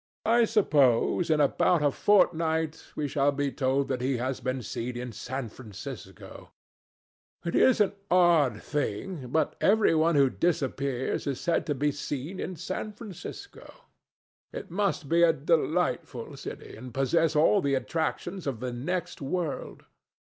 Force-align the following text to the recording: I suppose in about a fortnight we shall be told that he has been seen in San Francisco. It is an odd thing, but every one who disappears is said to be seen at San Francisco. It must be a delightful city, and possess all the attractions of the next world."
I 0.25 0.45
suppose 0.45 1.29
in 1.29 1.39
about 1.39 1.83
a 1.83 1.91
fortnight 1.91 2.85
we 2.95 3.07
shall 3.07 3.31
be 3.31 3.51
told 3.51 3.87
that 3.89 4.01
he 4.01 4.17
has 4.17 4.39
been 4.39 4.63
seen 4.63 4.97
in 4.97 5.11
San 5.11 5.47
Francisco. 5.49 6.49
It 7.45 7.53
is 7.53 7.79
an 7.79 7.93
odd 8.09 8.63
thing, 8.63 9.27
but 9.27 9.55
every 9.61 9.93
one 9.93 10.15
who 10.15 10.27
disappears 10.31 11.27
is 11.27 11.39
said 11.39 11.67
to 11.67 11.75
be 11.75 11.91
seen 11.91 12.39
at 12.41 12.57
San 12.57 12.93
Francisco. 12.93 13.71
It 14.51 14.71
must 14.71 15.07
be 15.07 15.21
a 15.21 15.33
delightful 15.33 16.35
city, 16.35 16.75
and 16.75 16.95
possess 16.95 17.35
all 17.35 17.61
the 17.61 17.75
attractions 17.75 18.47
of 18.47 18.59
the 18.59 18.73
next 18.73 19.21
world." 19.21 19.85